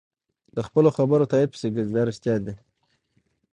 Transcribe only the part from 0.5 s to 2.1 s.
د خپلو خبرو تایید پسې ګرځي دا